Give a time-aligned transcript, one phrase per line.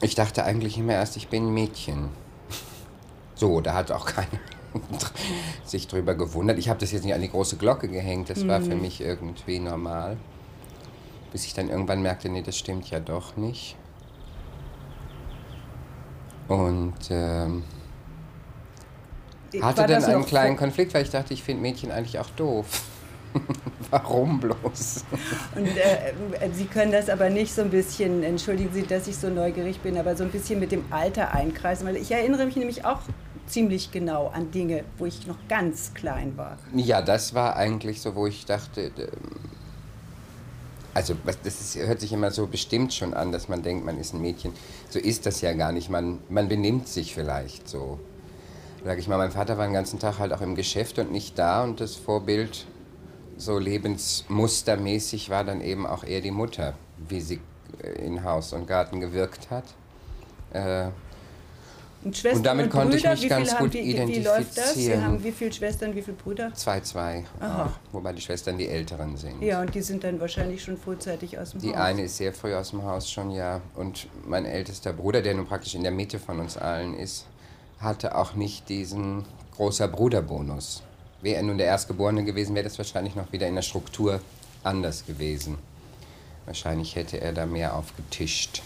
[0.00, 2.08] Ich dachte eigentlich immer erst, ich bin ein Mädchen.
[3.34, 4.26] So, da hat auch keiner
[5.64, 6.58] sich drüber gewundert.
[6.58, 8.80] Ich habe das jetzt nicht an die große Glocke gehängt, das war für Mhm.
[8.80, 10.16] mich irgendwie normal.
[11.30, 13.76] Bis ich dann irgendwann merkte, nee, das stimmt ja doch nicht.
[16.48, 17.62] Und ähm,
[19.60, 22.82] hatte dann einen kleinen Konflikt, weil ich dachte, ich finde Mädchen eigentlich auch doof.
[23.90, 25.04] Warum bloß?
[25.56, 26.10] Und äh,
[26.40, 29.80] äh, Sie können das aber nicht so ein bisschen, entschuldigen Sie, dass ich so neugierig
[29.80, 33.00] bin, aber so ein bisschen mit dem Alter einkreisen, weil ich erinnere mich nämlich auch
[33.46, 36.58] ziemlich genau an Dinge, wo ich noch ganz klein war.
[36.74, 39.08] Ja, das war eigentlich so, wo ich dachte, ähm,
[40.94, 44.14] also das ist, hört sich immer so bestimmt schon an, dass man denkt, man ist
[44.14, 44.52] ein Mädchen.
[44.90, 45.90] So ist das ja gar nicht.
[45.90, 48.00] Man, man benimmt sich vielleicht so.
[48.84, 51.38] Sag ich mal, mein Vater war den ganzen Tag halt auch im Geschäft und nicht
[51.38, 52.66] da und das Vorbild
[53.38, 56.74] so lebensmustermäßig war dann eben auch eher die Mutter,
[57.08, 57.40] wie sie
[57.82, 59.64] äh, in Haus und Garten gewirkt hat.
[60.52, 60.88] Äh,
[62.04, 63.84] Und Schwestern Und damit und konnte ich Brüder, mich wie viel ganz haben, gut wie,
[63.84, 64.74] wie läuft das?
[64.74, 65.04] Sie identifizieren.
[65.04, 66.52] haben wie viele Schwestern, wie viele Brüder?
[66.54, 67.64] zwei, zwei, Aha.
[67.66, 69.40] auch, wobei die Schwestern die Älteren sind.
[69.42, 71.76] Ja, und die sind dann wahrscheinlich schon frühzeitig aus dem Die Haus.
[71.76, 73.60] eine ist sehr früh aus dem Haus schon, ja.
[73.76, 77.26] Und mein ältester Bruder, der nun praktisch in der Mitte von uns allen ist,
[77.78, 79.24] hatte auch nicht diesen
[79.56, 80.82] großer Bruderbonus.
[81.20, 84.20] Wäre er nun der Erstgeborene gewesen, wäre das wahrscheinlich noch wieder in der Struktur
[84.62, 85.58] anders gewesen.
[86.46, 88.62] Wahrscheinlich hätte er da mehr aufgetischt.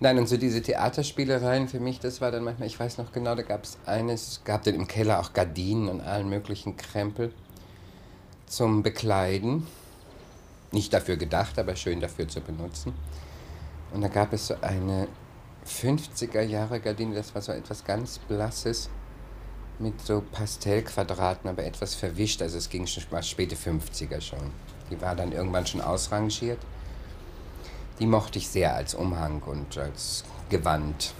[0.00, 3.34] Nein, und so diese Theaterspielereien für mich, das war dann manchmal, ich weiß noch genau,
[3.34, 7.32] da gab es eines, gab dann im Keller auch Gardinen und allen möglichen Krempel
[8.46, 9.66] zum Bekleiden.
[10.72, 12.92] Nicht dafür gedacht, aber schön dafür zu benutzen.
[13.92, 15.08] Und da gab es so eine
[15.66, 18.90] 50er Jahre Gardine, das war so etwas ganz Blasses
[19.78, 22.42] mit so Pastellquadraten, aber etwas verwischt.
[22.42, 24.50] Also es ging schon war späte 50er schon.
[24.90, 26.58] Die war dann irgendwann schon ausrangiert.
[27.98, 31.14] Die mochte ich sehr als Umhang und als Gewand.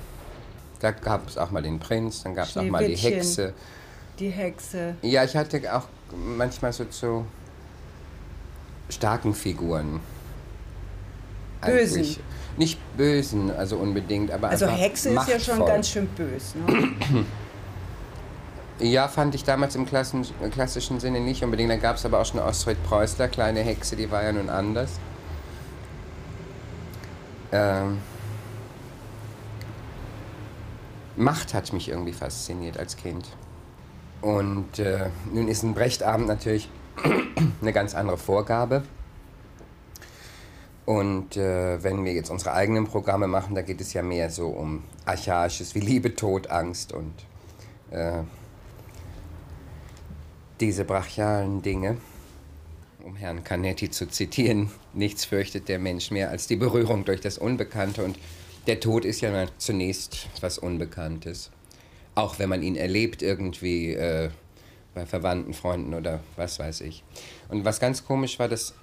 [0.80, 2.96] Da gab es auch mal den Prinz, dann gab es auch mal die.
[2.96, 3.54] Hexe.
[4.18, 4.94] Die Hexe.
[5.02, 7.24] Ja, ich hatte auch manchmal so zu
[8.88, 10.00] starken Figuren.
[11.64, 11.98] Bösen.
[11.98, 12.20] Eigentlich.
[12.56, 15.66] Nicht bösen, also unbedingt, aber Also Hexe ist ja schon machtvoll.
[15.66, 16.54] ganz schön bös.
[16.54, 16.94] Ne?
[18.80, 21.70] Ja, fand ich damals im Klassen, klassischen Sinne nicht unbedingt.
[21.70, 24.98] Da gab es aber auch schon Ostfried Preußler, kleine Hexe, die war ja nun anders.
[27.52, 27.98] Ähm,
[31.16, 33.28] Macht hat mich irgendwie fasziniert als Kind.
[34.20, 36.68] Und äh, nun ist ein Brechtabend natürlich
[37.60, 38.82] eine ganz andere Vorgabe.
[40.84, 44.48] Und äh, wenn wir jetzt unsere eigenen Programme machen, da geht es ja mehr so
[44.48, 47.12] um Archaisches wie Liebe, Tod, Angst und
[47.90, 48.22] äh,
[50.60, 51.98] diese brachialen Dinge.
[53.04, 57.36] Um Herrn Canetti zu zitieren, nichts fürchtet der Mensch mehr als die Berührung durch das
[57.36, 58.02] Unbekannte.
[58.02, 58.18] Und
[58.66, 61.50] der Tod ist ja zunächst was Unbekanntes.
[62.14, 64.30] Auch wenn man ihn erlebt irgendwie äh,
[64.94, 67.02] bei Verwandten, Freunden oder was weiß ich.
[67.48, 68.74] Und was ganz komisch war, das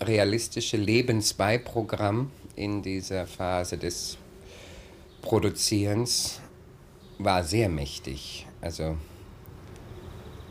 [0.00, 4.16] realistische Lebensbeiprogramm in dieser Phase des
[5.22, 6.40] Produzierens
[7.18, 8.46] war sehr mächtig.
[8.60, 8.96] Also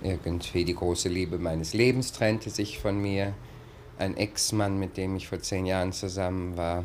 [0.02, 3.34] irgendwie die große Liebe meines Lebens trennte sich von mir.
[3.98, 6.84] Ein Ex-Mann, mit dem ich vor zehn Jahren zusammen war,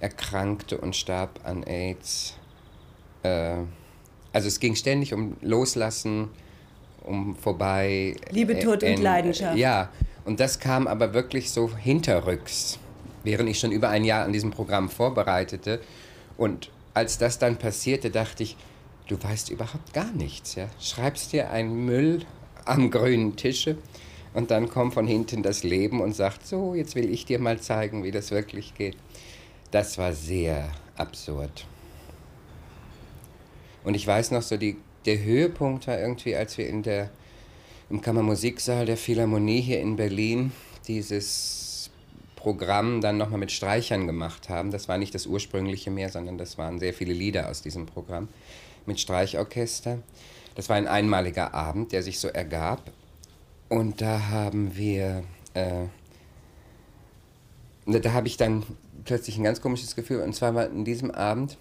[0.00, 2.34] erkrankte und starb an AIDS.
[3.22, 3.58] Äh,
[4.32, 6.28] also es ging ständig um Loslassen,
[7.04, 8.16] um vorbei.
[8.30, 9.02] Liebe, Tod und Ende.
[9.02, 9.56] Leidenschaft.
[9.56, 9.90] Ja,
[10.24, 12.78] und das kam aber wirklich so hinterrücks,
[13.24, 15.80] während ich schon über ein Jahr an diesem Programm vorbereitete.
[16.36, 18.56] Und als das dann passierte, dachte ich,
[19.08, 20.54] du weißt überhaupt gar nichts.
[20.54, 20.68] Ja?
[20.80, 22.24] Schreibst dir einen Müll
[22.64, 23.78] am grünen Tische
[24.34, 27.58] und dann kommt von hinten das Leben und sagt, so, jetzt will ich dir mal
[27.58, 28.96] zeigen, wie das wirklich geht.
[29.70, 31.66] Das war sehr absurd.
[33.84, 34.76] Und ich weiß noch so, die,
[35.06, 37.10] der Höhepunkt war irgendwie, als wir in der,
[37.88, 40.52] im Kammermusiksaal der Philharmonie hier in Berlin
[40.86, 41.90] dieses
[42.36, 44.70] Programm dann nochmal mit Streichern gemacht haben.
[44.70, 48.28] Das war nicht das ursprüngliche mehr, sondern das waren sehr viele Lieder aus diesem Programm
[48.88, 49.98] mit Streichorchester.
[50.56, 52.90] Das war ein einmaliger Abend, der sich so ergab.
[53.68, 55.22] Und da haben wir,
[55.54, 55.84] äh,
[57.86, 58.64] da habe ich dann
[59.04, 60.22] plötzlich ein ganz komisches Gefühl.
[60.22, 61.58] Und zwar war in diesem Abend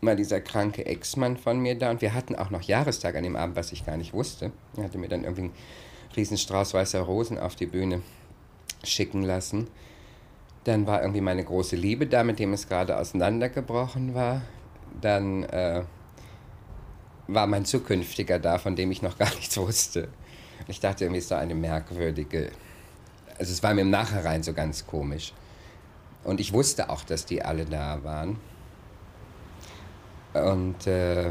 [0.00, 3.34] mal dieser kranke Ex-Mann von mir da und wir hatten auch noch Jahrestag an dem
[3.34, 4.52] Abend, was ich gar nicht wusste.
[4.76, 5.52] Er hatte mir dann irgendwie einen
[6.16, 8.02] Riesenstrauß weißer Rosen auf die Bühne
[8.84, 9.68] schicken lassen.
[10.64, 14.42] Dann war irgendwie meine große Liebe da, mit dem es gerade auseinandergebrochen war.
[15.00, 15.82] Dann äh,
[17.26, 20.08] war mein zukünftiger da, von dem ich noch gar nichts wusste.
[20.66, 22.50] Ich dachte irgendwie, ist so eine merkwürdige.
[23.38, 25.32] Also es war mir im Nachhinein so ganz komisch.
[26.24, 28.40] Und ich wusste auch, dass die alle da waren.
[30.34, 31.30] Und äh,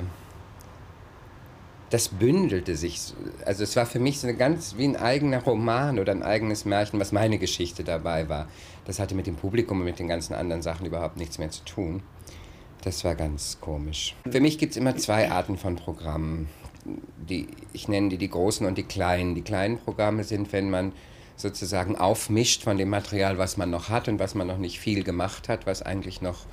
[1.89, 3.13] das bündelte sich.
[3.45, 6.65] Also es war für mich so eine ganz wie ein eigener Roman oder ein eigenes
[6.65, 8.48] Märchen, was meine Geschichte dabei war.
[8.86, 11.63] Das hatte mit dem Publikum und mit den ganzen anderen Sachen überhaupt nichts mehr zu
[11.63, 12.01] tun.
[12.83, 14.15] Das war ganz komisch.
[14.29, 16.47] Für mich gibt es immer zwei Arten von Programmen.
[17.18, 19.35] Die, ich nenne die die großen und die kleinen.
[19.35, 20.94] Die kleinen Programme sind, wenn man
[21.35, 25.03] sozusagen aufmischt von dem Material, was man noch hat und was man noch nicht viel
[25.03, 26.45] gemacht hat, was eigentlich noch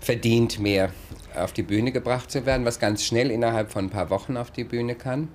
[0.00, 0.92] verdient, mehr
[1.34, 4.50] auf die Bühne gebracht zu werden, was ganz schnell innerhalb von ein paar Wochen auf
[4.50, 5.28] die Bühne kann.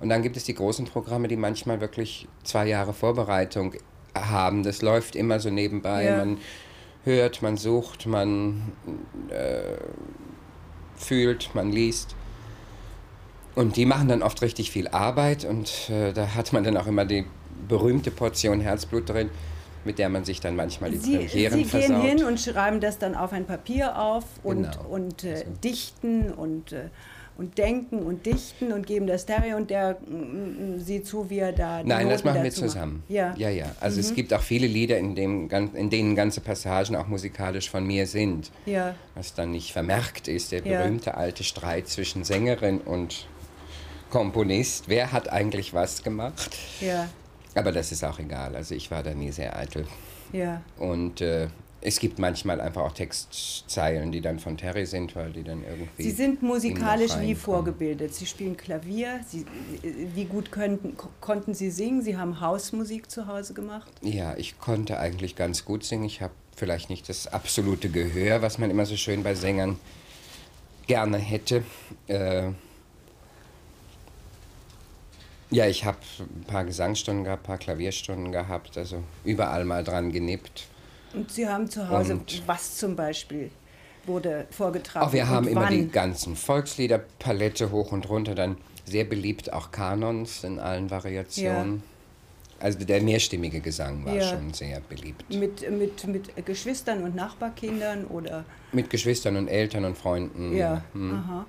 [0.00, 3.74] Und dann gibt es die großen Programme, die manchmal wirklich zwei Jahre Vorbereitung
[4.14, 4.64] haben.
[4.64, 6.04] Das läuft immer so nebenbei.
[6.04, 6.16] Ja.
[6.18, 6.38] Man
[7.04, 8.72] hört, man sucht, man
[9.28, 9.76] äh,
[10.96, 12.14] fühlt, man liest.
[13.54, 16.86] Und die machen dann oft richtig viel Arbeit und äh, da hat man dann auch
[16.86, 17.26] immer die
[17.68, 19.28] berühmte Portion Herzblut drin,
[19.84, 22.02] mit der man sich dann manchmal die Sie, Premieren Sie versaut.
[22.02, 24.88] gehen hin und schreiben das dann auf ein Papier auf und, genau.
[24.88, 25.44] und äh, also.
[25.62, 26.88] dichten und äh,
[27.36, 31.38] und denken und dichten und geben das Terry und der mm, mm, sieht zu, wie
[31.38, 31.82] er da.
[31.82, 33.02] Nein, Noten das machen wir zusammen.
[33.08, 33.66] Ja, ja, ja.
[33.80, 34.00] Also mhm.
[34.00, 38.06] es gibt auch viele Lieder, in, dem, in denen ganze Passagen auch musikalisch von mir
[38.06, 38.50] sind.
[38.66, 38.94] Ja.
[39.14, 41.16] Was dann nicht vermerkt ist, der berühmte ja.
[41.16, 43.26] alte Streit zwischen Sängerin und
[44.10, 44.88] Komponist.
[44.88, 46.56] Wer hat eigentlich was gemacht?
[46.80, 47.08] Ja.
[47.54, 48.54] Aber das ist auch egal.
[48.56, 49.86] Also ich war da nie sehr eitel.
[50.32, 50.62] Ja.
[50.78, 51.48] Und äh,
[51.84, 56.02] es gibt manchmal einfach auch Textzeilen, die dann von Terry sind, weil die dann irgendwie.
[56.02, 58.14] Sie sind musikalisch wie vorgebildet.
[58.14, 59.20] Sie spielen Klavier.
[59.26, 59.44] Sie,
[60.14, 62.02] wie gut könnten, konnten Sie singen?
[62.02, 63.90] Sie haben Hausmusik zu Hause gemacht?
[64.00, 66.04] Ja, ich konnte eigentlich ganz gut singen.
[66.04, 69.78] Ich habe vielleicht nicht das absolute Gehör, was man immer so schön bei Sängern
[70.86, 71.64] gerne hätte.
[72.06, 72.50] Äh,
[75.50, 80.12] ja, ich habe ein paar Gesangsstunden gehabt, ein paar Klavierstunden gehabt, also überall mal dran
[80.12, 80.68] genippt.
[81.14, 83.50] Und Sie haben zu Hause und was zum Beispiel
[84.06, 85.06] wurde vorgetragen?
[85.06, 90.44] Auch wir haben immer die ganzen Volksliederpalette hoch und runter, dann sehr beliebt auch Kanons
[90.44, 91.76] in allen Variationen.
[91.76, 91.82] Ja.
[92.62, 94.22] Also der mehrstimmige Gesang war ja.
[94.22, 95.28] schon sehr beliebt.
[95.34, 98.44] Mit, mit, mit Geschwistern und Nachbarkindern oder?
[98.70, 100.56] Mit Geschwistern und Eltern und Freunden.
[100.56, 100.84] Ja.
[100.92, 101.12] Hm.
[101.12, 101.46] Aha.